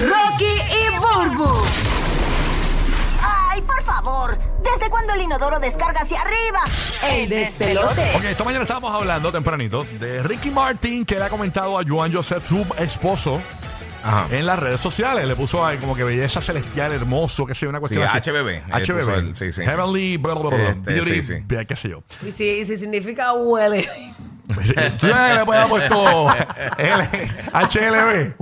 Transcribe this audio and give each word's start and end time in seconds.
Rocky 0.00 0.44
y 0.44 0.98
Burbu. 0.98 1.62
¡Ay, 3.50 3.62
por 3.62 3.82
favor! 3.82 4.38
¿Desde 4.62 4.90
cuándo 4.90 5.14
el 5.14 5.22
inodoro 5.22 5.58
descarga 5.58 6.00
hacia 6.02 6.20
arriba? 6.20 6.60
El 7.10 7.28
despelote. 7.28 8.12
Ok, 8.16 8.24
esta 8.24 8.44
mañana 8.44 8.62
estábamos 8.62 8.94
hablando 8.94 9.32
tempranito 9.32 9.84
de 9.98 10.22
Ricky 10.22 10.50
Martin 10.50 11.04
que 11.04 11.16
le 11.16 11.24
ha 11.24 11.28
comentado 11.28 11.78
a 11.78 11.82
Joan 11.86 12.12
Joseph, 12.12 12.46
su 12.46 12.64
esposo, 12.78 13.40
Ajá. 14.04 14.26
en 14.30 14.46
las 14.46 14.58
redes 14.58 14.80
sociales. 14.80 15.26
Le 15.26 15.34
puso 15.34 15.64
ahí 15.66 15.78
como 15.78 15.96
que 15.96 16.04
belleza 16.04 16.40
celestial, 16.40 16.92
hermoso, 16.92 17.44
qué 17.46 17.54
sé 17.54 17.62
yo, 17.62 17.70
una 17.70 17.80
cuestión 17.80 18.02
Sí, 18.08 18.18
así. 18.18 18.30
HBB. 18.30 18.62
HBB. 18.72 19.14
él, 19.18 19.36
sí, 19.36 19.52
sí. 19.52 19.62
Heavenly, 19.64 20.16
bla, 20.16 20.34
bla, 20.34 20.50
bla, 20.50 20.58
bla, 20.58 20.68
Este, 20.70 20.92
beauty, 20.92 21.10
sí, 21.14 21.22
sí. 21.24 21.34
bla, 21.44 21.64
qué 21.64 21.74
sé 21.76 21.88
yo. 21.88 22.02
Y 22.26 22.30
si, 22.32 22.44
y 22.44 22.64
si 22.64 22.76
significa 22.76 23.32
huele. 23.32 23.88
Tú 25.00 25.08
sabes 25.08 25.30
que 25.32 25.38
le 25.38 25.44
puede 25.44 25.60
haber 25.60 25.68
puesto 25.70 26.34
L- 26.78 27.08
HLB. 27.52 28.34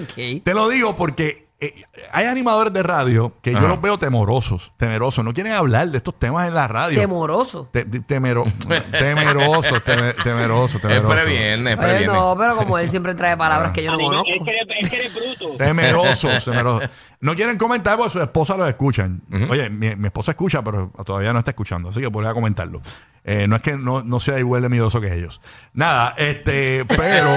Ok. 0.01 0.43
Te 0.43 0.53
lo 0.53 0.67
digo 0.67 0.97
porque 0.97 1.46
eh, 1.59 1.73
hay 2.11 2.25
animadores 2.27 2.71
de 2.71 2.83
radio 2.83 3.33
que 3.41 3.51
yo 3.51 3.57
Ajá. 3.57 3.67
los 3.67 3.81
veo 3.81 3.97
temerosos, 3.97 4.73
temerosos. 4.77 5.25
No 5.25 5.33
quieren 5.33 5.53
hablar 5.53 5.89
de 5.89 5.97
estos 5.97 6.13
temas 6.19 6.47
en 6.47 6.53
la 6.53 6.67
radio. 6.67 6.99
Temoroso. 6.99 7.67
Te- 7.71 7.83
te- 7.85 7.99
temero, 8.01 8.43
temeroso, 8.91 9.75
teme- 9.83 10.13
temeroso, 10.23 10.77
Es 10.77 10.81
temeroso. 10.81 11.09
previernes, 11.09 11.79
es 11.79 11.85
Oye, 11.85 12.05
no, 12.07 12.35
pero 12.37 12.55
como 12.57 12.77
él 12.77 12.89
siempre 12.89 13.15
trae 13.15 13.35
palabras 13.37 13.71
que 13.71 13.83
yo 13.83 13.91
no 13.91 13.99
Es 13.99 14.05
conozco. 14.05 14.45
que 14.45 14.51
eres, 14.51 14.67
es 14.81 14.89
que 14.89 14.95
eres 14.99 15.13
bruto. 15.15 15.57
Temerosos, 15.57 16.45
temerosos. 16.45 16.89
No 17.19 17.35
quieren 17.35 17.57
comentar 17.57 17.97
porque 17.97 18.11
su 18.13 18.21
esposa 18.21 18.55
los 18.57 18.67
escuchan. 18.69 19.21
Oye, 19.49 19.69
mi, 19.69 19.95
mi 19.95 20.07
esposa 20.07 20.31
escucha, 20.31 20.63
pero 20.63 20.91
todavía 21.05 21.33
no 21.33 21.39
está 21.39 21.51
escuchando, 21.51 21.89
así 21.89 21.99
que 21.99 22.07
voy 22.07 22.25
a 22.27 22.33
comentarlo. 22.33 22.81
Eh, 23.23 23.45
no 23.47 23.57
es 23.57 23.61
que 23.61 23.75
no, 23.75 24.03
no 24.03 24.19
sea 24.21 24.39
igual 24.39 24.61
de 24.61 24.69
miedoso 24.69 25.01
que 25.01 25.13
ellos. 25.13 25.41
Nada, 25.73 26.13
este, 26.17 26.85
pero, 26.85 27.27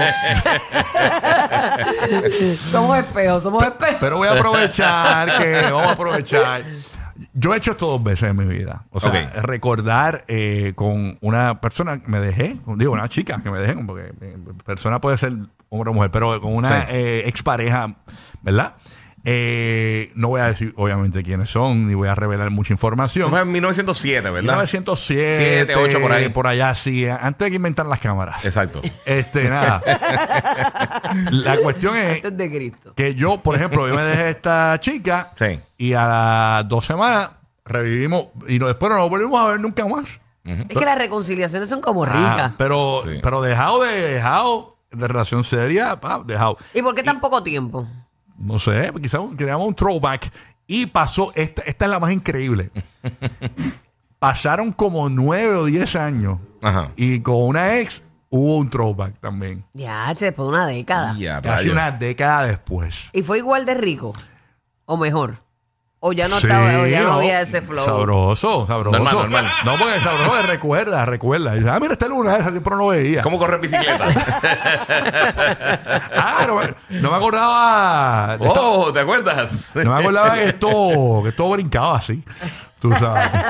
Somos 2.69 2.97
espejos, 2.99 3.43
somos 3.43 3.63
espejos. 3.63 3.97
pero 3.99 4.17
voy 4.17 4.27
a 4.27 4.33
aprovechar 4.33 5.37
que, 5.39 5.61
vamos 5.71 5.87
a 5.87 5.91
aprovechar. 5.91 6.63
Yo 7.33 7.53
he 7.53 7.57
hecho 7.57 7.71
esto 7.71 7.87
dos 7.87 8.03
veces 8.03 8.29
en 8.29 8.37
mi 8.37 8.45
vida. 8.45 8.85
O 8.89 8.99
sea, 8.99 9.11
Ok. 9.11 9.43
recordar 9.43 10.25
eh, 10.27 10.73
con 10.75 11.17
una 11.21 11.61
persona 11.61 12.01
que 12.01 12.07
me 12.07 12.19
dejé, 12.19 12.57
digo, 12.77 12.93
una 12.93 13.07
chica 13.09 13.41
que 13.43 13.51
me 13.51 13.59
dejé, 13.59 13.75
porque 13.83 14.11
eh, 14.21 14.37
persona 14.65 14.99
puede 15.01 15.17
ser 15.17 15.33
hombre 15.69 15.91
o 15.91 15.93
mujer, 15.93 16.11
pero 16.11 16.41
con 16.41 16.55
una 16.55 16.69
Sí. 16.81 16.85
eh, 16.89 17.23
expareja, 17.27 17.95
¿verdad? 18.41 18.75
Eh, 19.23 20.11
no 20.15 20.29
voy 20.29 20.41
a 20.41 20.45
decir, 20.47 20.73
obviamente, 20.77 21.21
quiénes 21.23 21.49
son, 21.49 21.87
ni 21.87 21.93
voy 21.93 22.07
a 22.07 22.15
revelar 22.15 22.49
mucha 22.49 22.73
información. 22.73 23.23
Eso 23.23 23.29
fue 23.29 23.41
en 23.41 23.51
1907, 23.51 24.21
¿verdad? 24.31 24.41
1907, 24.41 25.35
Siete, 25.37 25.75
ocho, 25.75 26.01
por 26.01 26.11
ahí. 26.11 26.29
por 26.29 26.47
allá, 26.47 26.73
sí, 26.73 27.05
antes 27.07 27.45
de 27.45 27.49
que 27.51 27.55
inventaran 27.57 27.89
las 27.89 27.99
cámaras. 27.99 28.43
Exacto. 28.45 28.81
Este, 29.05 29.47
nada. 29.49 29.81
La 31.31 31.57
cuestión 31.57 31.95
es 31.97 32.15
Antes 32.15 32.37
de 32.37 32.49
Cristo. 32.49 32.93
que 32.95 33.13
yo, 33.15 33.37
por 33.41 33.55
ejemplo, 33.55 33.87
yo 33.87 33.93
me 33.95 34.03
dejé 34.03 34.29
esta 34.31 34.77
chica 34.79 35.31
Sí. 35.35 35.59
y 35.77 35.93
a 35.93 36.05
las 36.07 36.67
dos 36.69 36.85
semanas 36.85 37.31
revivimos 37.65 38.27
y 38.47 38.59
no, 38.59 38.67
después 38.67 38.91
no 38.91 38.97
nos 38.97 39.09
volvimos 39.09 39.39
a 39.39 39.45
ver 39.51 39.59
nunca 39.59 39.87
más. 39.87 40.19
Es 40.43 40.77
que 40.77 40.85
las 40.85 40.97
reconciliaciones 40.97 41.69
son 41.69 41.81
como 41.81 42.03
Ah, 42.05 42.07
ricas. 42.07 42.51
pero, 42.57 43.01
Sí. 43.03 43.19
pero 43.21 43.41
dejado 43.43 43.83
de 43.83 44.13
dejado 44.15 44.77
de 44.89 45.07
relación 45.07 45.43
seria, 45.43 45.99
pa, 46.01 46.21
dejado. 46.25 46.57
¿Y 46.73 46.81
por 46.81 46.95
qué 46.95 47.03
tan 47.03 47.19
poco 47.21 47.43
tiempo? 47.43 47.87
No 48.41 48.59
sé, 48.59 48.91
quizás 49.01 49.21
creamos 49.37 49.67
un 49.67 49.75
throwback. 49.75 50.31
Y 50.67 50.85
pasó, 50.85 51.31
esta, 51.35 51.61
esta 51.63 51.85
es 51.85 51.91
la 51.91 51.99
más 51.99 52.11
increíble. 52.11 52.71
Pasaron 54.19 54.71
como 54.71 55.09
nueve 55.09 55.55
o 55.55 55.65
diez 55.65 55.95
años. 55.95 56.39
Ajá. 56.61 56.91
Y 56.95 57.19
con 57.21 57.35
una 57.43 57.79
ex 57.79 58.03
hubo 58.29 58.57
un 58.57 58.69
throwback 58.69 59.19
también. 59.19 59.65
Ya, 59.73 60.13
che, 60.15 60.25
después 60.25 60.45
de 60.47 60.49
una 60.53 60.67
década. 60.67 61.15
Y 61.17 61.27
a 61.27 61.41
Casi 61.41 61.69
rayos. 61.69 61.73
una 61.73 61.91
década 61.91 62.43
después. 62.43 63.09
¿Y 63.13 63.23
fue 63.23 63.39
igual 63.39 63.65
de 63.65 63.73
rico? 63.73 64.13
¿O 64.85 64.95
mejor? 64.97 65.37
¿O 66.03 66.13
ya 66.13 66.27
no, 66.27 66.39
Sí, 66.39 66.47
estaba, 66.47 66.65
o 66.81 66.87
ya 66.87 67.03
no, 67.03 67.11
había 67.13 67.41
ese 67.41 67.61
flow? 67.61 67.85
Sabroso, 67.85 68.65
sabroso. 68.65 68.97
Normal, 68.97 69.15
normal. 69.15 69.45
No, 69.63 69.75
porque 69.77 69.99
sabroso 69.99 70.39
es 70.39 70.45
recuerda, 70.47 71.05
recuerda. 71.05 71.53
Dice, 71.53 71.69
ah, 71.69 71.79
mira, 71.79 71.93
esta 71.93 72.07
luna, 72.07 72.37
esa 72.37 72.49
siempre 72.49 72.71
no 72.71 72.77
lo 72.77 72.87
veía. 72.87 73.21
¿Cómo 73.21 73.37
correr 73.37 73.59
bicicleta? 73.59 74.03
Ah, 76.13 76.45
no, 76.47 76.55
me- 76.57 76.73
no 77.01 77.11
me 77.11 77.17
acordaba. 77.17 78.37
de 78.37 78.47
esta- 78.47 78.61
oh, 78.61 78.91
¿te 78.91 78.99
acuerdas? 78.99 79.69
No 79.75 79.93
me 79.93 79.99
acordaba 80.01 80.33
que 80.35 80.45
esto, 80.49 81.21
que 81.23 81.29
esto 81.29 81.49
brincaba 81.49 81.97
así. 81.97 82.23
Tú 82.79 82.91
sabes. 82.93 83.23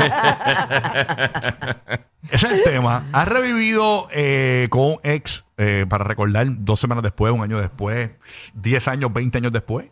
Ese 2.29 2.47
es 2.47 2.53
el 2.53 2.63
tema. 2.63 3.03
¿Has 3.13 3.27
revivido 3.27 4.07
eh, 4.11 4.67
con 4.69 4.81
un 4.83 4.99
ex 5.03 5.43
eh, 5.57 5.85
para 5.89 6.03
recordar 6.03 6.45
dos 6.49 6.79
semanas 6.79 7.03
después, 7.03 7.31
un 7.33 7.41
año 7.43 7.59
después, 7.59 8.11
10 8.55 8.87
años, 8.89 9.11
20 9.13 9.37
años 9.37 9.51
después? 9.51 9.87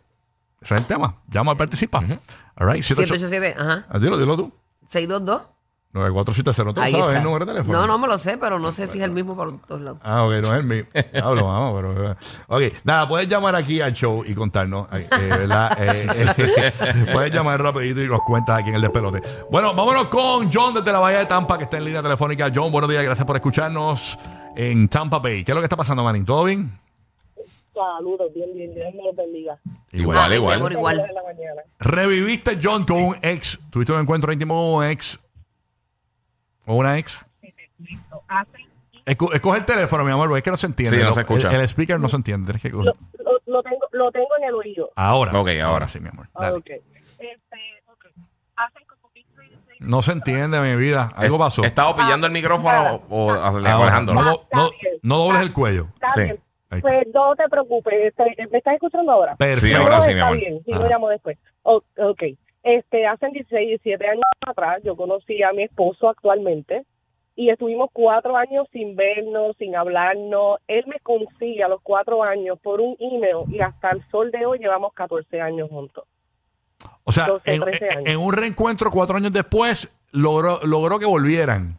Ese 0.60 0.74
es 0.74 0.80
el 0.80 0.86
tema. 0.86 1.16
Llama 1.28 1.52
a 1.52 1.56
participar. 1.56 2.04
All 2.56 2.66
right. 2.72 2.82
78 2.82 3.14
787, 3.18 3.54
ajá. 3.58 3.86
Ah, 3.88 3.98
Dilo, 3.98 4.18
dilo 4.18 4.36
tú. 4.36 4.52
622. 4.86 5.42
9470. 5.92 6.72
¿Tú 6.74 6.80
Ahí 6.80 6.92
sabes 6.92 7.06
está. 7.08 7.18
el 7.18 7.24
número 7.24 7.44
de 7.46 7.52
teléfono? 7.52 7.80
No, 7.80 7.86
no 7.88 7.98
me 7.98 8.06
lo 8.06 8.16
sé, 8.16 8.38
pero 8.38 8.60
no 8.60 8.70
sé 8.70 8.86
si 8.86 8.98
es 8.98 9.04
el 9.04 9.10
mismo 9.10 9.36
para 9.36 9.50
todos 9.66 9.80
lados. 9.80 9.98
Ah, 10.04 10.22
ok, 10.22 10.30
no 10.34 10.38
es 10.38 10.50
el 10.52 10.62
mío. 10.64 10.84
Hablo, 11.20 11.46
vamos, 11.46 11.74
pero. 11.74 12.12
eh, 12.12 12.16
Ok, 12.46 12.62
nada, 12.84 13.08
puedes 13.08 13.26
llamar 13.26 13.56
aquí 13.56 13.80
al 13.80 13.92
show 13.92 14.22
y 14.24 14.32
contarnos, 14.34 14.86
eh, 14.92 15.08
eh, 15.10 15.26
¿verdad? 15.30 15.76
Eh, 15.80 16.06
eh, 16.36 17.06
puedes 17.12 17.32
llamar 17.34 17.60
rapidito 17.60 18.00
y 18.02 18.06
nos 18.06 18.20
cuentas 18.20 18.60
aquí 18.60 18.68
en 18.68 18.76
el 18.76 18.82
despelote. 18.82 19.20
Bueno, 19.50 19.74
vámonos 19.74 20.06
con 20.08 20.48
John 20.52 20.74
desde 20.74 20.92
la 20.92 21.00
Bahía 21.00 21.18
de 21.20 21.26
Tampa, 21.26 21.58
que 21.58 21.64
está 21.64 21.78
en 21.78 21.86
línea 21.86 22.02
telefónica. 22.02 22.52
John, 22.54 22.70
buenos 22.70 22.88
días, 22.88 23.02
gracias 23.02 23.26
por 23.26 23.34
escucharnos 23.34 24.16
en 24.54 24.86
Tampa 24.88 25.18
Bay. 25.18 25.42
¿Qué 25.42 25.50
es 25.50 25.54
lo 25.56 25.60
que 25.60 25.64
está 25.66 25.76
pasando, 25.76 26.04
Marín? 26.04 26.24
¿Todo 26.24 26.44
bien? 26.44 26.70
Saludos, 27.74 28.32
bien, 28.34 28.50
bien, 28.54 28.74
Dios 28.74 28.94
me 28.94 29.02
los 29.04 29.14
bendiga. 29.16 29.58
Igual, 29.92 30.18
Ah, 30.32 30.34
igual. 30.34 30.72
igual. 30.72 30.96
Mañana. 30.98 31.62
¿Reviviste, 31.78 32.58
John, 32.62 32.84
con 32.84 33.02
un 33.02 33.16
ex? 33.22 33.58
¿Tuviste 33.70 33.92
un 33.92 34.00
encuentro 34.00 34.32
íntimo 34.32 34.54
con 34.54 34.84
un 34.84 34.90
ex? 34.90 35.18
¿O 36.66 36.74
una 36.76 36.98
ex? 36.98 37.18
Esco- 39.06 39.32
escoge 39.32 39.58
el 39.58 39.64
teléfono, 39.64 40.04
mi 40.04 40.12
amor, 40.12 40.28
porque 40.28 40.38
es 40.38 40.44
que 40.44 40.50
no 40.50 40.56
se 40.56 40.66
entiende. 40.66 40.96
Sí, 40.96 41.02
no 41.02 41.08
Lo- 41.08 41.14
se 41.14 41.20
escucha. 41.20 41.48
El, 41.48 41.60
el 41.60 41.68
speaker 41.68 41.98
no 41.98 42.08
se 42.08 42.16
entiende. 42.16 42.52
tienes 42.52 42.62
que 42.62 42.72
coger- 42.72 42.94
Lo, 43.18 43.32
lo, 43.32 43.40
lo 43.46 43.62
tengo, 43.62 43.86
lo 43.92 44.12
tengo 44.12 44.28
en 44.38 44.44
el 44.44 44.54
oído. 44.54 44.90
Ahora. 44.96 45.32
Ok, 45.40 45.48
ahora. 45.62 45.88
sí, 45.88 45.98
mi 46.00 46.08
amor. 46.08 46.28
Ah, 46.34 46.42
Dale. 46.46 46.56
ok. 46.58 46.66
Este, 46.66 47.82
ok. 47.86 48.06
Hacen 48.56 48.86
como 48.86 49.10
15 49.12 49.40
16 49.42 49.80
No 49.80 50.02
se 50.02 50.12
entiende, 50.12 50.60
mi 50.60 50.76
vida. 50.76 51.10
Algo 51.16 51.38
pasó. 51.38 51.64
¿Estaba 51.64 51.94
pillando 51.94 52.26
el 52.26 52.32
micrófono 52.32 53.02
o, 53.08 53.26
o 53.26 53.30
Ahora, 53.32 53.48
alejando? 53.80 54.14
no, 54.14 54.22
do- 54.22 54.46
no, 54.52 54.66
Está 54.66 54.76
bien. 54.80 54.94
no 55.02 55.18
dobles 55.18 55.42
el 55.42 55.52
cuello. 55.52 55.86
Está 55.94 56.12
Sí. 56.14 56.20
bien. 56.22 56.40
Ahí 56.70 56.78
está. 56.78 56.88
Pues 56.88 57.06
no 57.14 57.34
te 57.36 57.48
preocupes. 57.48 58.04
estoy- 58.04 58.34
¿Me 58.50 58.58
estás 58.58 58.74
escuchando 58.74 59.12
ahora? 59.12 59.36
Perfecto. 59.36 59.76
Sí, 59.76 59.82
ahora 59.82 60.00
sí, 60.00 60.08
mi 60.08 60.14
está 60.14 60.26
amor. 60.26 60.38
bien, 60.40 60.62
sí, 60.64 60.72
Ajá. 60.72 60.82
lo 60.82 60.88
llamo 60.88 61.08
después. 61.08 61.38
O- 61.62 61.82
ok. 61.98 62.22
Este, 62.62 63.06
hace 63.06 63.28
16, 63.30 63.68
17 63.68 64.06
años 64.06 64.22
atrás 64.46 64.80
yo 64.84 64.94
conocí 64.96 65.42
a 65.42 65.52
mi 65.52 65.62
esposo 65.64 66.08
actualmente 66.08 66.84
y 67.34 67.48
estuvimos 67.50 67.88
cuatro 67.92 68.36
años 68.36 68.68
sin 68.72 68.94
vernos, 68.96 69.56
sin 69.56 69.74
hablarnos. 69.74 70.58
Él 70.68 70.84
me 70.86 71.00
consigue 71.00 71.62
a 71.64 71.68
los 71.68 71.80
cuatro 71.82 72.22
años 72.22 72.58
por 72.62 72.80
un 72.80 72.96
email 73.00 73.44
y 73.48 73.60
hasta 73.60 73.90
el 73.90 74.02
sol 74.10 74.30
de 74.30 74.44
hoy 74.44 74.58
llevamos 74.58 74.92
14 74.92 75.40
años 75.40 75.68
juntos. 75.70 76.04
O 77.04 77.12
sea, 77.12 77.26
12, 77.26 77.54
en, 77.54 77.60
13 77.62 77.84
en- 77.86 77.98
años. 77.98 78.08
en 78.10 78.16
un 78.18 78.32
reencuentro 78.32 78.90
cuatro 78.90 79.16
años 79.16 79.32
después, 79.32 79.88
logró, 80.12 80.60
logró 80.64 80.98
que 80.98 81.06
volvieran. 81.06 81.78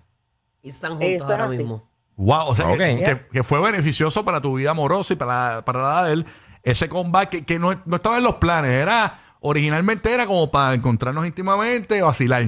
Y 0.64 0.70
están 0.70 0.92
juntos 0.94 1.08
Eso 1.10 1.26
es 1.26 1.32
ahora 1.32 1.46
así. 1.46 1.58
mismo. 1.60 1.88
Wow, 2.24 2.48
o 2.50 2.56
sea, 2.56 2.68
que- 2.68 2.72
Ok. 2.74 3.04
que, 3.04 3.28
que 3.32 3.44
fue 3.44 3.60
beneficioso 3.62 4.24
para 4.24 4.40
tu 4.42 4.56
vida 4.56 4.72
amorosa 4.72 5.14
y 5.14 5.16
para, 5.16 5.64
para 5.66 5.82
la 5.82 6.04
de 6.06 6.14
él. 6.14 6.26
Ese 6.64 6.88
comeback 6.88 7.30
que, 7.30 7.46
que 7.46 7.58
no, 7.58 7.74
no 7.86 7.96
estaba 7.96 8.18
en 8.20 8.24
los 8.24 8.36
planes, 8.36 8.72
era 8.72 9.20
originalmente 9.40 10.14
era 10.14 10.28
como 10.28 10.52
para 10.52 10.76
encontrarnos 10.76 11.26
íntimamente 11.26 12.04
o 12.04 12.08
vacilar. 12.08 12.46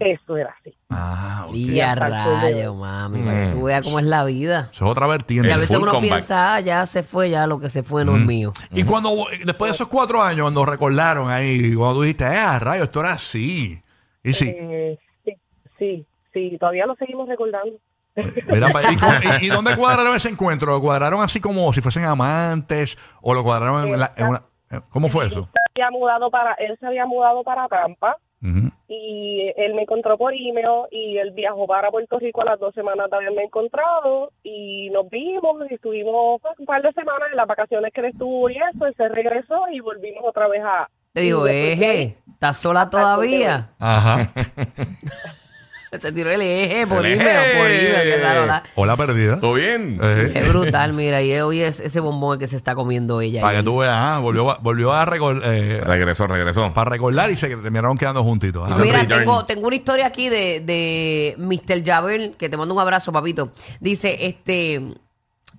Eso 0.00 0.36
era 0.36 0.54
así. 0.60 0.74
Ah, 0.90 1.44
ok. 1.48 1.54
Y 1.54 1.80
a 1.80 1.94
rayo, 1.94 2.74
mami, 2.74 3.22
para 3.22 3.46
que 3.46 3.52
tú 3.54 3.62
veas 3.64 3.82
cómo 3.84 3.98
es 3.98 4.04
la 4.06 4.24
vida. 4.24 4.68
Eso 4.72 4.84
es 4.86 4.90
otra 4.90 5.06
vertiente. 5.06 5.48
Y 5.48 5.50
a 5.50 5.56
veces 5.56 5.76
full 5.76 5.82
uno 5.82 5.92
comeback. 5.92 6.18
piensa, 6.18 6.54
ah, 6.54 6.60
ya 6.60 6.84
se 6.86 7.02
fue, 7.02 7.30
ya 7.30 7.46
lo 7.46 7.58
que 7.58 7.68
se 7.70 7.82
fue 7.82 8.04
no 8.04 8.16
es 8.16 8.24
mío. 8.24 8.52
Y 8.72 8.84
cuando, 8.84 9.10
después 9.44 9.70
de 9.70 9.74
esos 9.74 9.88
cuatro 9.88 10.22
años, 10.22 10.42
cuando 10.42 10.64
recordaron 10.66 11.30
ahí, 11.30 11.74
cuando 11.74 11.96
tú 11.96 12.02
dijiste, 12.02 12.24
eh, 12.24 12.38
a 12.38 12.58
rayo, 12.58 12.84
esto 12.84 13.00
era 13.00 13.12
así. 13.12 13.82
Y 14.24 14.32
sí, 14.34 14.48
Eh, 14.56 14.98
sí, 15.24 15.32
sí, 15.78 16.06
sí, 16.34 16.56
todavía 16.58 16.86
lo 16.86 16.94
seguimos 16.96 17.28
recordando. 17.28 17.72
Mira, 18.50 18.68
¿y, 18.92 18.96
cómo- 18.96 19.12
y- 19.40 19.46
y 19.46 19.48
dónde 19.48 19.76
cuadraron 19.76 20.16
ese 20.16 20.28
encuentro? 20.28 20.72
¿Lo 20.72 20.80
cuadraron 20.80 21.20
así 21.22 21.40
como 21.40 21.72
si 21.72 21.80
fuesen 21.80 22.04
amantes? 22.04 22.96
¿O 23.22 23.34
lo 23.34 23.42
cuadraron 23.42 23.86
en, 23.88 23.98
la- 24.00 24.12
en 24.16 24.26
una... 24.28 24.42
¿Cómo 24.90 25.08
fue 25.08 25.26
eso? 25.26 25.48
Se 25.52 25.82
había 25.82 25.90
mudado 25.90 26.30
para, 26.30 26.52
él 26.54 26.76
se 26.78 26.86
había 26.86 27.06
mudado 27.06 27.42
para 27.42 27.66
Tampa 27.68 28.16
y 28.86 29.52
él 29.56 29.74
me 29.74 29.82
encontró 29.82 30.16
por 30.16 30.32
email 30.32 30.86
y 30.92 31.16
él 31.18 31.32
viajó 31.32 31.66
para 31.66 31.90
Puerto 31.90 32.18
Rico 32.20 32.42
a 32.42 32.44
las 32.44 32.60
dos 32.60 32.72
semanas 32.74 33.10
de 33.10 33.16
haberme 33.16 33.42
encontrado 33.44 34.30
y 34.44 34.90
nos 34.90 35.08
vimos 35.10 35.56
y 35.68 35.74
estuvimos 35.74 36.40
pues, 36.40 36.54
un 36.58 36.66
par 36.66 36.82
de 36.82 36.92
semanas 36.92 37.28
en 37.30 37.36
las 37.36 37.46
vacaciones 37.48 37.92
que 37.92 38.00
él 38.00 38.06
estuvo 38.06 38.48
y 38.48 38.56
eso, 38.56 38.86
él 38.86 38.94
se 38.96 39.08
regresó 39.08 39.56
y 39.72 39.80
volvimos 39.80 40.22
otra 40.24 40.46
vez 40.48 40.62
a... 40.64 40.88
Te 41.14 41.22
digo, 41.22 41.48
y 41.48 41.50
eje, 41.50 42.18
¿estás 42.32 42.58
sola 42.58 42.88
todavía? 42.90 43.70
Ajá. 43.80 44.30
Se 45.92 46.12
tiró 46.12 46.30
el 46.30 46.42
eje 46.42 46.86
por 46.86 47.04
El 47.06 47.14
email, 47.14 47.28
eje. 47.28 47.58
por 47.58 47.70
email, 47.70 48.20
raro, 48.22 48.40
¿verdad? 48.42 48.62
Hola 48.74 48.96
perdida. 48.96 49.40
¿Todo 49.40 49.54
bien? 49.54 49.98
Eh, 50.02 50.32
Es 50.34 50.48
brutal, 50.48 50.92
mira, 50.92 51.22
y 51.22 51.32
hoy 51.40 51.60
es 51.62 51.80
ese 51.80 52.00
bombón 52.00 52.38
que 52.38 52.46
se 52.46 52.56
está 52.56 52.74
comiendo 52.74 53.20
ella. 53.22 53.40
para 53.40 53.58
que 53.58 53.62
tú 53.62 53.78
veas, 53.78 53.94
ah, 53.96 54.18
volvió, 54.20 54.50
a- 54.50 54.58
volvió 54.58 54.92
a 54.92 55.04
recordar, 55.06 55.48
Regresó, 55.48 56.26
regresó. 56.26 56.72
para 56.74 56.90
recordar 56.90 57.30
y 57.30 57.36
se 57.36 57.48
terminaron 57.48 57.96
quedando 57.96 58.22
juntitos. 58.22 58.68
Ah, 58.70 58.76
Mira, 58.82 59.06
tengo, 59.06 59.44
tengo 59.46 59.66
una 59.66 59.76
historia 59.76 60.06
aquí 60.06 60.28
de, 60.28 60.60
de 60.60 61.34
Mr. 61.38 61.82
Jabel, 61.84 62.34
que 62.38 62.48
te 62.50 62.56
mando 62.58 62.74
un 62.74 62.80
abrazo, 62.80 63.10
papito. 63.10 63.50
Dice, 63.80 64.26
este, 64.26 64.94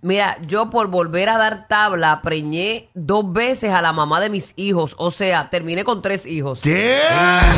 mira, 0.03 0.37
yo 0.45 0.69
por 0.69 0.87
volver 0.89 1.29
a 1.29 1.37
dar 1.39 1.67
tabla 1.67 2.21
preñé 2.21 2.89
dos 2.93 3.33
veces 3.33 3.71
a 3.71 3.81
la 3.81 3.93
mamá 3.93 4.21
de 4.21 4.29
mis 4.29 4.53
hijos. 4.57 4.95
O 4.99 5.09
sea, 5.11 5.49
terminé 5.49 5.83
con 5.83 6.01
tres 6.03 6.25
hijos. 6.27 6.61
¿Qué? 6.61 6.99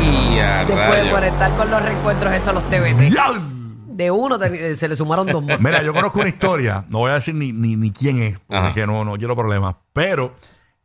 Y 0.02 0.38
a 1.02 1.20
Después 1.20 1.22
de 1.22 1.28
rayo. 1.28 1.38
por 1.38 1.48
estar 1.48 1.56
con 1.56 1.70
los 1.70 1.82
reencuentros 1.82 2.32
esos 2.34 2.54
los 2.54 2.68
TBT. 2.68 3.12
De 3.94 4.10
uno 4.10 4.38
te- 4.38 4.74
se 4.76 4.88
le 4.88 4.96
sumaron 4.96 5.26
dos 5.26 5.44
más. 5.44 5.60
Mira, 5.60 5.82
yo 5.82 5.92
conozco 5.92 6.20
una 6.20 6.28
historia, 6.28 6.84
no 6.88 6.98
voy 6.98 7.10
a 7.10 7.14
decir 7.14 7.34
ni, 7.34 7.52
ni, 7.52 7.76
ni 7.76 7.90
quién 7.92 8.20
es, 8.22 8.38
Ajá. 8.48 8.68
porque 8.68 8.86
no, 8.86 9.04
no 9.04 9.16
quiero 9.16 9.36
problemas, 9.36 9.76
pero 9.92 10.34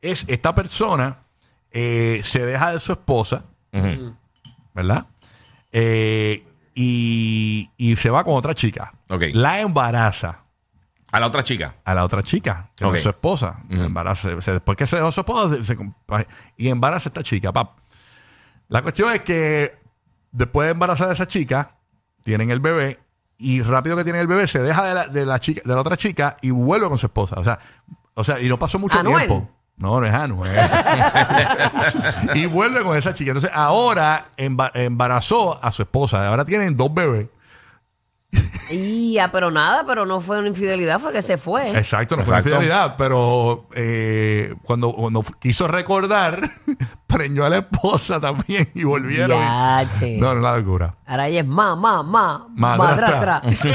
es 0.02 0.26
esta 0.28 0.54
persona 0.54 1.20
eh, 1.72 2.22
se 2.24 2.46
deja 2.46 2.72
de 2.74 2.80
su 2.80 2.92
esposa. 2.92 3.46
¿verdad? 4.74 5.06
Eh, 5.72 6.44
y, 6.76 7.70
y 7.78 7.96
se 7.96 8.10
va 8.10 8.24
con 8.24 8.36
otra 8.36 8.54
chica. 8.54 8.94
Ok. 9.10 9.24
La 9.34 9.60
embaraza 9.62 10.40
A 11.12 11.20
la 11.20 11.28
otra 11.28 11.44
chica. 11.44 11.76
a 11.86 11.94
la 11.96 12.04
otra 12.04 12.22
chica, 12.24 12.70
que 12.76 12.84
no 12.84 12.90
Ok. 12.92 12.98
es 12.98 13.04
su 13.04 13.10
esposa. 13.10 13.60
La 13.70 13.86
embaraza, 13.86 14.40
se- 14.42 14.52
después 14.52 14.78
que 14.78 14.86
se 14.86 14.98
dejó 14.98 15.12
su 15.12 15.22
esposa, 15.22 15.56
se- 15.56 15.64
se- 15.64 15.78
y 16.58 16.70
embaraza 16.70 17.08
a 17.08 17.12
esta 17.12 17.24
chica, 17.24 17.52
pap. 17.54 17.78
La 18.70 18.82
cuestión 18.82 19.14
es 19.14 19.22
que 19.22 19.77
después 20.38 20.68
de 20.68 20.72
embarazar 20.72 21.10
a 21.10 21.14
esa 21.14 21.28
chica, 21.28 21.72
tienen 22.24 22.52
el 22.52 22.60
bebé 22.60 23.00
y 23.38 23.62
rápido 23.62 23.96
que 23.98 24.04
tienen 24.04 24.22
el 24.22 24.28
bebé 24.28 24.48
se 24.48 24.60
deja 24.60 24.84
de 24.86 24.94
la, 24.94 25.08
de 25.08 25.26
la 25.26 25.40
chica, 25.40 25.62
de 25.64 25.74
la 25.74 25.82
otra 25.82 25.98
chica 25.98 26.38
y 26.42 26.52
vuelve 26.52 26.88
con 26.88 26.98
su 26.98 27.06
esposa. 27.08 27.36
O 27.40 27.44
sea, 27.44 27.60
o 28.14 28.24
sea, 28.24 28.40
y 28.40 28.48
no 28.50 28.58
pasó 28.60 28.80
mucho 28.80 29.00
¿Anuel? 29.00 29.28
tiempo. 29.28 29.50
No, 29.78 30.00
no 30.02 30.08
es 30.08 30.14
Anuel. 30.14 30.52
y 32.34 32.46
vuelve 32.48 32.82
con 32.84 32.98
esa 32.98 33.14
chica. 33.14 33.30
Entonces, 33.32 33.52
ahora 33.54 34.30
emba- 34.38 34.72
embarazó 34.74 35.64
a 35.64 35.72
su 35.72 35.84
esposa. 35.84 36.28
Ahora 36.28 36.46
tienen 36.46 36.76
dos 36.76 36.94
bebés. 36.94 37.28
Y 38.70 39.14
ya, 39.14 39.32
pero 39.32 39.50
nada, 39.52 39.86
pero 39.86 40.06
no 40.06 40.20
fue 40.20 40.40
una 40.40 40.48
infidelidad, 40.50 41.00
fue 41.00 41.14
que 41.14 41.22
se 41.22 41.38
fue. 41.38 41.70
Exacto, 41.78 42.16
no 42.16 42.24
fue 42.24 42.36
Exacto. 42.38 42.50
infidelidad, 42.50 42.96
pero 42.98 43.68
eh, 43.76 44.56
cuando, 44.64 44.92
cuando 44.94 45.24
quiso 45.40 45.68
recordar, 45.68 46.40
preñó 47.08 47.46
a 47.46 47.50
la 47.50 47.58
esposa 47.60 48.20
también 48.20 48.70
y 48.76 48.84
volvieron. 48.84 49.40
Ya, 49.40 49.86
che. 49.98 50.18
No, 50.18 50.34
no, 50.36 50.42
la 50.42 50.58
locura. 50.58 50.96
Ahora 51.06 51.28
ella 51.28 51.42
es 51.42 51.48
ma, 51.48 51.76
ma, 51.76 52.04
ma, 52.04 52.48
Madrastra. 52.50 53.42
madrastra. 53.44 53.72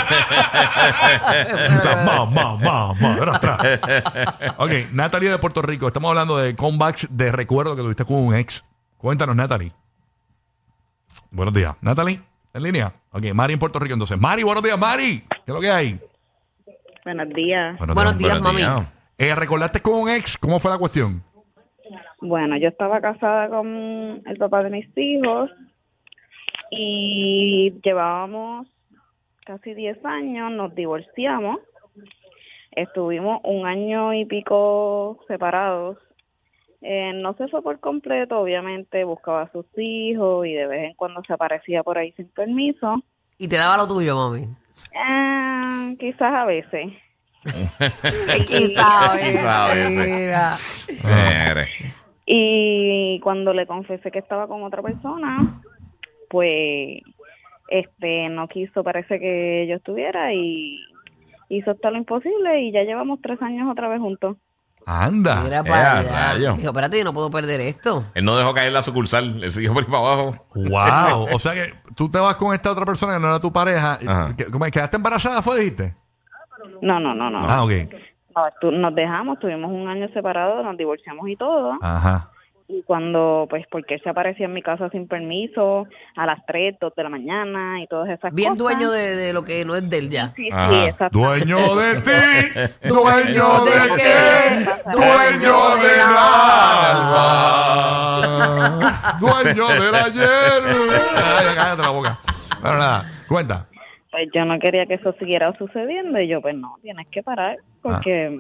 La 1.85 2.03
ma, 2.05 2.27
ma, 2.27 2.57
ma, 2.57 2.95
madrastra. 2.95 3.59
ok, 4.59 4.71
Natalie 4.93 5.31
de 5.31 5.39
Puerto 5.39 5.63
Rico. 5.63 5.87
Estamos 5.87 6.09
hablando 6.11 6.37
de 6.39 6.55
comebacks 6.55 7.09
de 7.11 7.33
recuerdo 7.33 7.75
que 7.77 7.83
tuviste 7.83 8.05
con 8.05 8.17
un 8.17 8.35
ex. 8.35 8.63
Cuéntanos, 8.99 9.35
Natalie. 9.37 9.73
Buenos 11.31 11.55
días. 11.55 11.75
Natalie, 11.81 12.23
¿en 12.55 12.63
línea? 12.63 12.93
Ok, 13.13 13.25
Mari 13.35 13.55
en 13.55 13.59
Puerto 13.59 13.79
Rico 13.79 13.95
entonces. 13.95 14.19
Mari, 14.19 14.43
buenos 14.43 14.63
días, 14.63 14.79
Mari. 14.79 15.21
¿Qué 15.29 15.43
es 15.47 15.55
lo 15.55 15.61
que 15.61 15.71
hay? 15.71 15.99
Buenos 17.05 17.29
días. 17.31 17.79
Buenos 17.79 18.19
días, 18.19 18.41
Buenos 18.41 18.43
mami. 18.43 18.59
días. 18.59 18.93
Eh, 19.19 19.35
¿Recordaste 19.35 19.81
con 19.81 19.95
un 19.95 20.09
ex? 20.09 20.39
¿Cómo 20.39 20.59
fue 20.59 20.71
la 20.71 20.79
cuestión? 20.79 21.23
Bueno, 22.21 22.57
yo 22.57 22.69
estaba 22.69 23.01
casada 23.01 23.49
con 23.49 24.23
el 24.25 24.37
papá 24.39 24.63
de 24.63 24.71
mis 24.71 24.87
hijos 24.97 25.51
y 26.71 27.73
llevábamos 27.83 28.69
casi 29.45 29.75
10 29.75 30.05
años, 30.05 30.53
nos 30.53 30.75
divorciamos. 30.75 31.59
Estuvimos 32.71 33.41
un 33.45 33.67
año 33.67 34.15
y 34.15 34.25
pico 34.25 35.19
separados. 35.29 35.99
Eh, 36.83 37.13
no 37.15 37.35
se 37.35 37.47
fue 37.49 37.63
por 37.63 37.79
completo, 37.79 38.41
obviamente 38.41 39.05
buscaba 39.05 39.43
a 39.43 39.53
sus 39.53 39.67
hijos 39.77 40.47
y 40.47 40.53
de 40.53 40.67
vez 40.67 40.91
en 40.91 40.95
cuando 40.95 41.23
se 41.25 41.33
aparecía 41.33 41.83
por 41.85 41.97
ahí 41.97 42.13
sin 42.13 42.29
permiso. 42.29 43.03
Y 43.39 43.47
te 43.47 43.57
daba 43.57 43.77
lo 43.77 43.87
tuyo, 43.87 44.17
mami. 44.17 44.49
Eh, 44.93 45.97
quizás 45.99 46.35
a 46.35 46.45
veces. 46.45 46.93
Quizá, 48.47 49.11
Quizá 49.19 49.67
a 49.67 49.75
veces. 51.55 51.69
Y 52.27 53.21
cuando 53.21 53.53
le 53.53 53.67
confesé 53.67 54.11
que 54.11 54.21
estaba 54.21 54.47
con 54.47 54.63
otra 54.63 54.83
persona, 54.83 55.61
pues 56.29 57.01
este 57.69 58.29
no 58.29 58.49
quiso, 58.49 58.85
parece 58.85 59.19
que 59.19 59.67
yo 59.69 59.77
estuviera 59.77 60.33
y 60.35 60.81
hizo 61.49 61.75
todo 61.75 61.93
lo 61.93 61.99
imposible 61.99 62.63
y 62.63 62.73
ya 62.73 62.83
llevamos 62.83 63.21
tres 63.23 63.41
años 63.43 63.71
otra 63.71 63.89
vez 63.89 64.01
juntos. 64.01 64.37
Anda. 64.87 65.41
Mira 65.45 65.59
Eh, 65.61 65.65
para 65.65 65.93
a 65.93 65.99
allá. 66.01 66.11
rayo. 66.33 66.53
Dijo, 66.55 66.69
espérate, 66.69 66.99
yo 66.99 67.05
no 67.05 67.13
puedo 67.13 67.31
perder 67.31 67.61
esto. 67.61 68.05
Él 68.15 68.25
no 68.25 68.37
dejó 68.37 68.53
caer 68.55 68.73
la 68.73 68.83
sucursal. 68.83 69.43
Él 69.43 69.53
siguió 69.53 69.73
por 69.73 69.83
ahí 69.85 69.91
para 69.91 69.99
abajo. 70.07 70.47
Wow. 70.55 71.29
o 71.35 71.39
sea 71.39 71.53
que 71.55 71.75
tú 71.95 72.11
te 72.11 72.19
vas 72.19 72.37
con 72.37 72.55
esta 72.55 72.71
otra 72.71 72.85
persona 72.85 73.15
que 73.15 73.21
no 73.21 73.29
era 73.29 73.41
tu 73.41 73.53
pareja. 73.53 73.99
Ajá. 74.07 74.35
¿Qué- 74.37 74.47
¿Cómo, 74.51 74.65
¿Quedaste 74.67 74.97
embarazada, 74.97 75.43
fue, 75.43 75.59
dijiste? 75.61 75.95
No, 76.81 76.99
no, 77.01 77.15
no, 77.15 77.31
no. 77.31 77.39
Ah, 77.49 77.63
ok. 77.65 77.71
No, 78.35 78.47
estu- 78.49 78.73
nos 78.81 78.95
dejamos, 78.95 79.39
tuvimos 79.39 79.71
un 79.71 79.89
año 79.89 80.09
separados, 80.15 80.65
nos 80.65 80.77
divorciamos 80.77 81.29
y 81.29 81.37
todo. 81.37 81.79
Ajá. 81.83 82.31
Y 82.75 82.83
cuando, 82.85 83.47
pues, 83.51 83.67
porque 83.71 83.95
él 83.97 84.01
se 84.03 84.09
aparecía 84.09 84.47
en 84.47 84.55
mi 84.55 84.63
casa 84.63 84.89
sin 84.91 85.07
permiso, 85.07 85.87
a 86.17 86.25
las 86.25 86.45
3, 86.47 86.77
2 86.81 86.95
de 86.95 87.03
la 87.03 87.09
mañana 87.11 87.83
y 87.83 87.87
todas 87.87 88.09
esas 88.09 88.33
Bien 88.33 88.57
cosas. 88.57 88.79
dueño 88.79 88.91
de, 88.91 89.15
de 89.15 89.33
lo 89.35 89.45
que 89.45 89.63
no 89.67 89.77
es 89.77 89.89
de 89.91 89.99
él 89.99 90.09
ya. 90.09 90.33
Sí, 90.35 90.45
sí, 90.45 90.79
exacto. 90.89 91.19
Dueño 91.19 91.59
de 91.77 91.95
ti, 92.01 92.89
dueño 92.89 93.65
de 93.65 93.73
qué? 93.97 94.65
dueño 94.91 95.77
de 95.77 95.97
nada, 97.43 99.17
dueño 99.21 99.69
del 99.69 99.95
ayer. 99.95 100.63
Ay, 101.17 101.55
cállate 101.57 101.83
la 101.83 101.89
boca. 101.91 102.19
Bueno, 102.61 102.79
nada, 102.79 103.05
cuenta. 103.29 103.67
Pues 104.11 104.29
yo 104.35 104.45
no 104.45 104.59
quería 104.59 104.87
que 104.87 104.95
eso 104.95 105.15
siguiera 105.19 105.53
sucediendo 105.59 106.21
y 106.21 106.29
yo, 106.29 106.41
pues 106.43 106.55
no, 106.55 106.77
tienes 106.83 107.07
que 107.09 107.23
parar 107.23 107.57
porque 107.81 108.39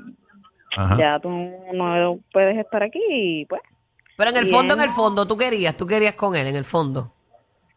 Ajá. 0.76 0.96
ya 0.98 1.18
tú 1.20 1.30
no 1.72 2.18
puedes 2.32 2.56
estar 2.58 2.82
aquí 2.82 3.00
y 3.10 3.46
pues 3.46 3.62
Pero 4.16 4.30
en 4.30 4.36
el 4.36 4.44
Bien. 4.44 4.56
fondo, 4.56 4.74
en 4.74 4.80
el 4.80 4.90
fondo, 4.90 5.26
tú 5.26 5.36
querías, 5.36 5.76
tú 5.76 5.86
querías 5.86 6.14
con 6.14 6.36
él, 6.36 6.46
en 6.46 6.56
el 6.56 6.64
fondo. 6.64 7.12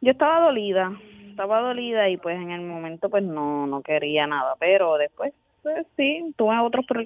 yo 0.01 0.11
estaba 0.11 0.41
dolida, 0.45 0.91
estaba 1.29 1.61
dolida 1.61 2.09
y 2.09 2.17
pues 2.17 2.35
en 2.37 2.51
el 2.51 2.61
momento 2.61 3.09
pues 3.09 3.23
no, 3.23 3.65
no 3.67 3.81
quería 3.81 4.27
nada, 4.27 4.55
pero 4.59 4.95
después 4.97 5.33
pues 5.63 5.85
sí, 5.97 6.33
tuve 6.37 6.59
otros 6.59 6.85
pro- 6.85 7.01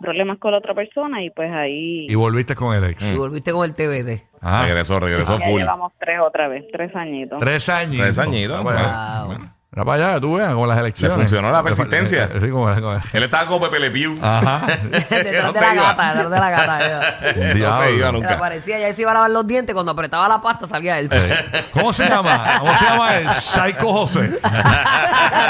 problemas 0.00 0.38
con 0.38 0.52
la 0.52 0.58
otra 0.58 0.74
persona 0.74 1.22
y 1.22 1.28
pues 1.30 1.52
ahí 1.52 2.06
Y 2.08 2.14
volviste 2.14 2.54
con 2.54 2.74
el 2.74 2.84
ex. 2.90 3.02
Y 3.02 3.16
volviste 3.16 3.52
con 3.52 3.64
el 3.64 3.74
TBT. 3.74 4.24
Ah, 4.40 4.62
Regresó, 4.66 4.98
regresó 5.00 5.38
ya 5.38 5.44
full. 5.44 5.60
llevamos 5.60 5.92
tres 5.98 6.18
otra 6.20 6.48
vez, 6.48 6.64
tres 6.72 6.94
añitos. 6.96 7.38
tres 7.40 7.68
años. 7.68 7.96
Tres 7.96 8.18
añitos. 8.18 8.62
Bueno, 8.62 8.80
Wow. 8.80 9.38
Era 9.78 9.84
para 9.84 10.08
allá, 10.08 10.20
tú 10.20 10.34
veas, 10.34 10.52
con 10.54 10.68
las 10.68 10.76
elecciones. 10.76 11.16
funcionó 11.16 11.52
la 11.52 11.62
persistencia. 11.62 12.24
Eh, 12.24 12.40
Sí, 12.42 12.50
con- 12.50 12.80
con- 12.80 13.00
Él 13.12 13.22
estaba 13.22 13.46
como 13.46 13.60
Pepe 13.70 13.78
Le 13.78 13.90
Pew. 13.92 14.18
Ajá. 14.20 14.62
detrás 14.90 15.44
No 15.44 15.52
de 15.52 15.60
la 15.60 15.74
iba. 15.74 15.82
gata, 15.84 16.14
detrás 16.14 16.30
de 16.32 16.40
la 16.40 16.50
gata. 16.50 16.78
ya. 16.88 17.32
No 17.48 17.54
Diablo. 17.54 17.84
se 17.84 17.92
iba 17.94 18.06
Se 18.08 18.12
nunca. 18.12 18.34
aparecía, 18.34 18.78
ya 18.80 18.92
se 18.92 19.02
iba 19.02 19.12
a 19.12 19.14
lavar 19.14 19.30
los 19.30 19.46
dientes. 19.46 19.72
Cuando 19.74 19.92
apretaba 19.92 20.26
la 20.26 20.40
pasta 20.40 20.66
salía 20.66 20.98
él. 20.98 21.08
Eh, 21.12 21.66
¿Cómo 21.72 21.92
se 21.92 22.08
llama? 22.08 22.56
¿Cómo 22.58 22.76
se 22.76 22.84
llama 22.86 23.14
el 23.18 23.28
Psycho 23.28 23.92
José? 23.92 24.40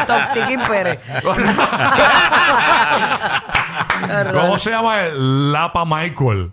Toxiquín 0.07 0.61
Pérez. 0.69 0.99
¿Cómo 4.33 4.59
se 4.59 4.71
llama 4.71 5.03
el 5.03 5.53
Lapa 5.53 5.85
Michael? 5.85 6.51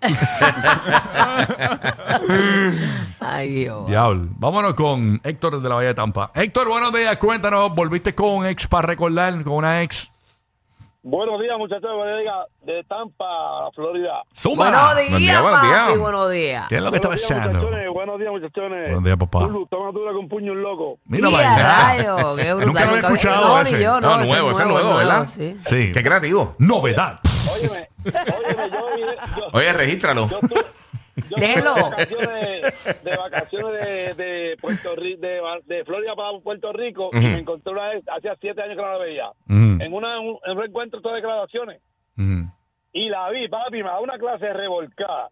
Ay, 3.20 3.48
Dios. 3.50 3.86
Diablo. 3.86 4.26
Vámonos 4.38 4.74
con 4.74 5.20
Héctor 5.24 5.60
de 5.60 5.68
la 5.68 5.74
Bahía 5.76 5.88
de 5.88 5.94
Tampa. 5.94 6.30
Héctor, 6.34 6.68
buenos 6.68 6.92
días. 6.92 7.16
Cuéntanos, 7.16 7.74
¿volviste 7.74 8.14
con 8.14 8.30
un 8.30 8.46
ex 8.46 8.66
para 8.66 8.86
recordar? 8.88 9.42
¿Con 9.42 9.54
una 9.54 9.82
ex? 9.82 10.10
Buenos 11.02 11.40
días, 11.40 11.56
muchachos. 11.56 11.88
Buenos 11.96 12.18
días 12.20 12.34
de 12.62 12.82
Tampa, 12.88 13.24
Florida. 13.76 14.22
¡Zumba! 14.36 14.64
Buenos 14.70 14.94
Buen 14.94 15.06
días, 15.06 15.18
día, 15.20 15.40
buenos 15.40 15.60
papi. 15.60 15.68
días. 15.68 15.98
Buenos 15.98 16.30
días. 16.32 16.66
¿Qué 16.68 16.74
es 16.76 16.82
lo 16.82 16.90
que 16.90 16.96
está 16.96 17.08
pasando? 17.10 17.70
Buenos 17.92 18.18
días, 18.18 18.32
muchachones. 18.32 18.82
Buenos 18.88 19.04
días, 19.04 19.16
papá. 19.16 19.40
Lulu, 19.42 19.66
toma 19.66 19.92
dura 19.92 20.12
con 20.12 20.28
puño 20.28 20.50
un 20.52 20.62
loco. 20.62 20.98
Mira, 21.06 21.28
Y 21.28 21.32
para 21.32 21.48
a 21.48 21.54
allá. 21.54 21.96
rayo, 22.16 22.36
qué 22.36 22.54
brutal. 22.54 22.66
Nunca 22.66 22.80
lo 22.84 22.90
había 22.90 23.02
Nunca 23.02 23.06
escuchado 23.14 23.48
No, 23.48 23.60
ese. 23.62 23.76
ni 23.76 23.82
yo, 23.84 24.00
no. 24.00 24.08
No, 24.08 24.16
ese 24.22 24.28
nuevo, 24.32 24.50
ese 24.50 24.62
es 24.62 24.68
nuevo, 24.68 24.82
nuevo, 24.82 24.98
¿verdad? 24.98 25.26
Sí. 25.28 25.56
Sí. 25.60 25.92
Qué 25.92 26.02
creativo. 26.02 26.56
Novedad. 26.58 27.20
Óyeme, 27.52 27.88
óyeme, 28.04 28.62
yo, 28.72 29.40
yo, 29.40 29.48
Oye, 29.52 29.72
regístralo. 29.72 30.28
yo, 30.28 30.38
estuve- 30.42 30.64
yo 31.30 31.36
Déjelo. 31.38 31.74
estuve 31.96 32.26
de 32.26 32.62
vacaciones, 32.66 33.04
de, 33.04 33.16
vacaciones 33.16 34.16
de, 34.16 34.24
de 34.24 34.56
Puerto 34.60 34.94
Rico, 34.96 35.20
de, 35.20 35.40
de 35.64 35.84
Florida 35.84 36.14
para 36.14 36.38
Puerto 36.40 36.72
Rico 36.72 37.10
y 37.12 37.16
me 37.20 37.38
encontré 37.38 37.72
una 37.72 37.88
vez, 37.88 38.04
hacía 38.14 38.36
siete 38.40 38.60
años 38.62 38.76
que 38.76 38.82
no 38.82 38.92
la 38.92 38.98
veía, 38.98 39.30
en, 39.48 39.92
una, 39.92 40.20
un, 40.20 40.38
en 40.44 40.58
un 40.58 40.64
encuentro 40.64 41.00
de 41.00 41.14
declaraciones 41.14 41.80
mm. 42.16 42.44
y 42.92 43.08
la 43.08 43.30
vi, 43.30 43.48
papi, 43.48 43.78
me 43.82 43.88
da 43.88 44.00
una 44.00 44.18
clase 44.18 44.52
revolcada. 44.52 45.30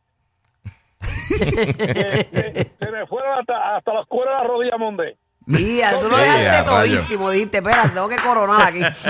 se, 1.00 1.44
se- 1.44 2.70
se 2.78 2.90
me 2.90 3.06
fueron 3.06 3.38
hasta, 3.40 3.76
hasta 3.76 3.92
los 3.92 4.06
cueros 4.06 4.34
de 4.36 4.42
la 4.42 4.48
rodilla, 4.48 4.76
Monde. 4.78 5.16
Ya, 5.46 5.98
tú 6.00 6.08
lo 6.08 6.16
dejaste 6.18 6.62
todísimo. 6.70 7.30
Dijiste, 7.30 7.58
espera, 7.58 7.90
tengo 7.92 8.08
que 8.08 8.16
coronar 8.16 8.62
aquí. 8.68 8.80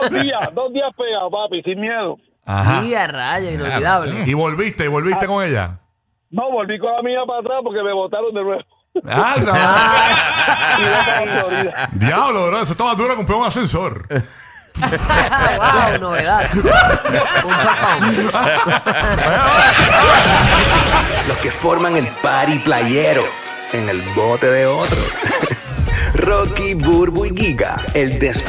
Dos 0.00 0.10
días, 0.10 0.48
dos 0.54 0.72
días 0.72 0.90
pegados, 0.96 1.30
papi, 1.30 1.62
sin 1.62 1.80
miedo. 1.80 2.16
Ajá. 2.46 2.82
Y 2.84 2.94
a 2.94 3.06
rayo, 3.06 3.50
inolvidable. 3.50 4.22
¿Y 4.26 4.34
volviste? 4.34 4.84
¿Y 4.84 4.88
volviste 4.88 5.26
con 5.26 5.44
ella? 5.44 5.78
No, 6.30 6.50
volví 6.50 6.78
con 6.78 6.92
la 6.92 7.02
mía 7.02 7.20
para 7.26 7.40
atrás 7.40 7.60
porque 7.62 7.82
me 7.82 7.92
botaron 7.92 8.34
de 8.34 8.42
nuevo. 8.42 8.62
¡Anda! 9.06 9.52
Para 11.06 11.26
Florida. 11.26 11.88
Diablo, 11.92 12.46
bro. 12.46 12.62
Eso 12.62 12.72
estaba 12.72 12.94
duro 12.94 13.16
comprar 13.16 13.38
un 13.38 13.46
ascensor. 13.46 14.06
wow, 14.78 15.98
novedad. 16.00 16.50
Com. 16.52 17.52
Los 21.28 21.36
que 21.38 21.50
forman 21.50 21.96
el 21.96 22.06
party 22.22 22.58
playero 22.60 23.22
en 23.74 23.88
el 23.88 24.00
bote 24.14 24.48
de 24.48 24.66
otro. 24.66 24.98
Rocky, 26.14 26.74
Burbu 26.74 27.26
y 27.26 27.32
Giga, 27.36 27.84
el 27.94 28.18
despelote. 28.20 28.44